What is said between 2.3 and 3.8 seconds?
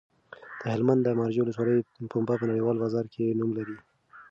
په نړیوال بازار کې نوم لري.